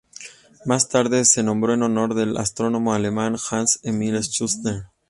[0.65, 4.87] Más tarde se nombró en honor del astrónomo alemán Hans-Emil Schuster.